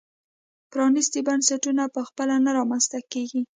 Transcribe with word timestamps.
پرانیستي 0.71 1.19
بنسټونه 1.27 1.83
په 1.95 2.01
خپله 2.07 2.35
نه 2.45 2.51
رامنځته 2.57 2.99
کېږي. 3.13 3.41